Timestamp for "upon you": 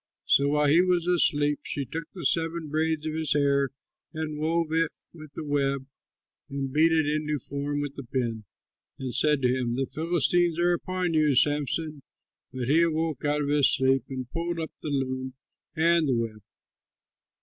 10.73-11.35